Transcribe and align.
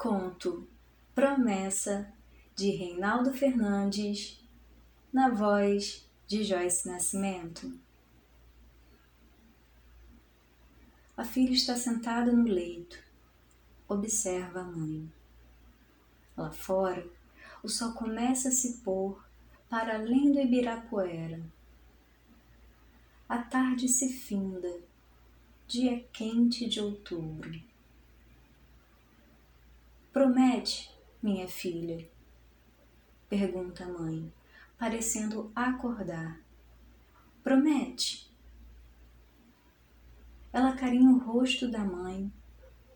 Conto 0.00 0.66
Promessa 1.14 2.10
de 2.56 2.70
Reinaldo 2.70 3.34
Fernandes, 3.34 4.42
na 5.12 5.28
voz 5.28 6.08
de 6.26 6.42
Joyce 6.42 6.88
Nascimento. 6.88 7.78
A 11.14 11.22
filha 11.22 11.52
está 11.52 11.76
sentada 11.76 12.32
no 12.32 12.44
leito, 12.44 12.96
observa 13.86 14.60
a 14.60 14.64
mãe. 14.64 15.06
Lá 16.34 16.50
fora, 16.50 17.06
o 17.62 17.68
sol 17.68 17.92
começa 17.92 18.48
a 18.48 18.52
se 18.52 18.78
pôr 18.78 19.22
para 19.68 19.96
além 19.96 20.32
do 20.32 20.40
Ibirapuera. 20.40 21.42
A 23.28 23.36
tarde 23.36 23.86
se 23.86 24.10
finda, 24.10 24.80
dia 25.68 26.02
quente 26.10 26.66
de 26.66 26.80
outubro. 26.80 27.68
Promete, 30.12 30.90
minha 31.22 31.46
filha? 31.46 32.10
Pergunta 33.28 33.84
a 33.84 33.88
mãe, 33.88 34.32
parecendo 34.76 35.52
acordar. 35.54 36.40
Promete? 37.44 38.28
Ela 40.52 40.76
carinha 40.76 41.10
o 41.10 41.18
rosto 41.18 41.70
da 41.70 41.84
mãe, 41.84 42.32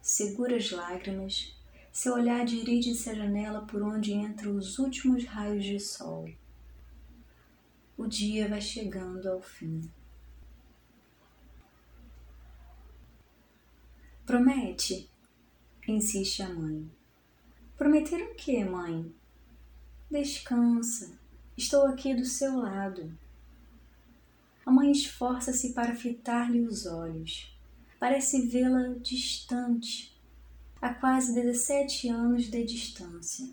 segura 0.00 0.56
as 0.56 0.70
lágrimas, 0.70 1.54
seu 1.92 2.14
olhar 2.14 2.46
dirige-se 2.46 3.10
à 3.10 3.14
janela 3.14 3.66
por 3.66 3.82
onde 3.82 4.14
entram 4.14 4.56
os 4.56 4.78
últimos 4.78 5.26
raios 5.26 5.62
de 5.66 5.78
sol. 5.78 6.30
O 7.94 8.06
dia 8.06 8.48
vai 8.48 8.62
chegando 8.62 9.28
ao 9.28 9.42
fim. 9.42 9.92
Promete, 14.24 15.10
insiste 15.86 16.42
a 16.42 16.48
mãe. 16.48 17.01
Prometer 17.82 18.22
o 18.22 18.34
que, 18.36 18.64
mãe? 18.64 19.12
Descansa, 20.08 21.18
estou 21.56 21.84
aqui 21.84 22.14
do 22.14 22.24
seu 22.24 22.56
lado. 22.56 23.12
A 24.64 24.70
mãe 24.70 24.92
esforça-se 24.92 25.72
para 25.72 25.92
fitar-lhe 25.92 26.60
os 26.60 26.86
olhos. 26.86 27.52
Parece 27.98 28.46
vê-la 28.46 28.94
distante, 29.00 30.16
a 30.80 30.94
quase 30.94 31.34
17 31.34 32.08
anos 32.08 32.44
de 32.44 32.62
distância, 32.62 33.50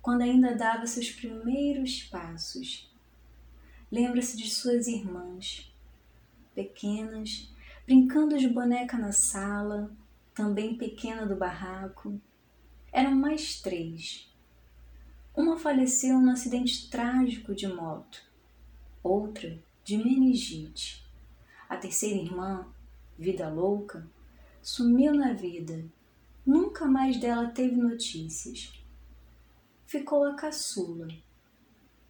quando 0.00 0.22
ainda 0.22 0.54
dava 0.54 0.86
seus 0.86 1.10
primeiros 1.10 2.04
passos. 2.04 2.88
Lembra-se 3.90 4.36
de 4.36 4.48
suas 4.48 4.86
irmãs, 4.86 5.68
pequenas, 6.54 7.52
brincando 7.84 8.38
de 8.38 8.46
boneca 8.46 8.96
na 8.96 9.10
sala, 9.10 9.90
também 10.32 10.78
pequena 10.78 11.26
do 11.26 11.34
barraco 11.34 12.20
eram 12.92 13.14
mais 13.14 13.58
três. 13.60 14.30
Uma 15.34 15.58
faleceu 15.58 16.20
num 16.20 16.30
acidente 16.30 16.90
trágico 16.90 17.54
de 17.54 17.66
moto, 17.66 18.22
outra 19.02 19.58
de 19.82 19.96
meningite. 19.96 21.02
A 21.66 21.78
terceira 21.78 22.20
irmã, 22.20 22.66
vida 23.18 23.48
louca, 23.48 24.06
sumiu 24.60 25.14
na 25.14 25.32
vida. 25.32 25.82
Nunca 26.44 26.84
mais 26.84 27.18
dela 27.18 27.48
teve 27.48 27.76
notícias. 27.76 28.70
Ficou 29.86 30.24
a 30.24 30.34
caçula. 30.34 31.08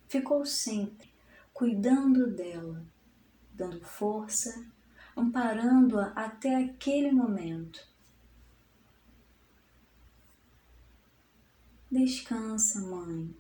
Ficou 0.09 0.45
sempre 0.45 1.09
cuidando 1.53 2.29
dela, 2.35 2.85
dando 3.53 3.85
força, 3.85 4.67
amparando-a 5.17 6.07
até 6.09 6.57
aquele 6.57 7.13
momento 7.13 7.92
Descansa, 11.93 12.81
mãe. 12.81 13.37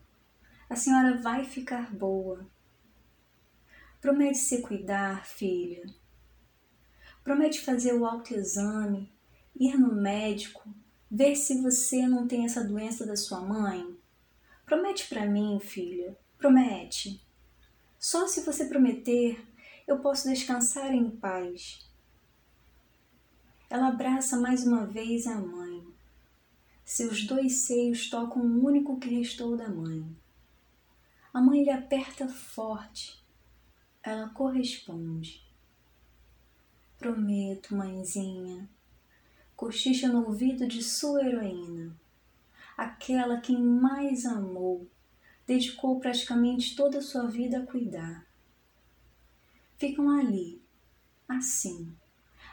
A 0.68 0.76
senhora 0.76 1.16
vai 1.16 1.42
ficar 1.42 1.90
boa. 1.90 2.46
Promete 3.98 4.36
se 4.36 4.60
cuidar, 4.60 5.24
filha. 5.24 5.82
Promete 7.24 7.62
fazer 7.62 7.94
o 7.94 8.04
autoexame, 8.04 9.10
ir 9.58 9.78
no 9.78 9.94
médico, 9.94 10.68
ver 11.10 11.34
se 11.34 11.62
você 11.62 12.06
não 12.06 12.28
tem 12.28 12.44
essa 12.44 12.62
doença 12.62 13.06
da 13.06 13.16
sua 13.16 13.40
mãe. 13.40 13.96
Promete 14.66 15.08
para 15.08 15.24
mim, 15.24 15.58
filha. 15.58 16.14
Promete. 16.36 17.26
Só 17.98 18.26
se 18.26 18.42
você 18.42 18.66
prometer, 18.66 19.42
eu 19.88 20.00
posso 20.00 20.28
descansar 20.28 20.92
em 20.92 21.10
paz. 21.10 21.90
Ela 23.70 23.88
abraça 23.88 24.38
mais 24.38 24.66
uma 24.66 24.84
vez 24.84 25.26
a 25.26 25.36
mãe. 25.36 25.61
Seus 26.94 27.24
dois 27.24 27.60
seios 27.62 28.10
tocam 28.10 28.42
o 28.42 28.66
único 28.66 28.98
que 28.98 29.08
restou 29.08 29.56
da 29.56 29.66
mãe. 29.66 30.04
A 31.32 31.40
mãe 31.40 31.64
lhe 31.64 31.70
aperta 31.70 32.28
forte. 32.28 33.18
Ela 34.02 34.28
corresponde. 34.28 35.42
Prometo, 36.98 37.74
mãezinha. 37.74 38.68
Cochicha 39.56 40.06
no 40.06 40.26
ouvido 40.26 40.68
de 40.68 40.82
sua 40.82 41.26
heroína. 41.26 41.98
Aquela 42.76 43.40
quem 43.40 43.58
mais 43.58 44.26
amou, 44.26 44.86
dedicou 45.46 45.98
praticamente 45.98 46.76
toda 46.76 46.98
a 46.98 47.02
sua 47.02 47.26
vida 47.26 47.60
a 47.60 47.66
cuidar. 47.66 48.26
Ficam 49.78 50.10
ali, 50.10 50.62
assim, 51.26 51.90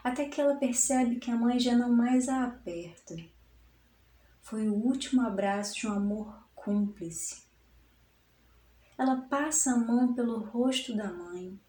até 0.02 0.30
que 0.30 0.40
ela 0.40 0.56
percebe 0.56 1.18
que 1.18 1.30
a 1.30 1.36
mãe 1.36 1.60
já 1.60 1.76
não 1.76 1.92
mais 1.92 2.30
a 2.30 2.46
aperta 2.46 3.18
foi 4.50 4.68
o 4.68 4.74
último 4.74 5.22
abraço 5.22 5.76
de 5.76 5.88
um 5.88 5.92
amor 5.92 6.44
cúmplice. 6.56 7.44
Ela 8.98 9.22
passa 9.22 9.72
a 9.72 9.78
mão 9.78 10.16
pelo 10.16 10.40
rosto 10.40 10.96
da 10.98 11.14
mãe, 11.14 11.60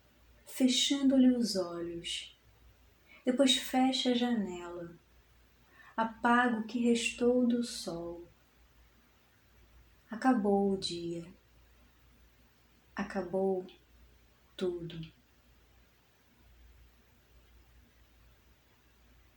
fechando-lhe 0.47 1.29
os 1.29 1.57
olhos. 1.57 2.35
Depois 3.23 3.55
fecha 3.55 4.13
a 4.13 4.15
janela, 4.15 4.99
apaga 5.95 6.57
o 6.57 6.65
que 6.65 6.79
restou 6.79 7.47
do 7.47 7.63
sol. 7.63 8.27
Acabou 10.11 10.73
o 10.73 10.79
dia. 10.79 11.27
Acabou 12.97 13.67
tudo. 14.57 14.99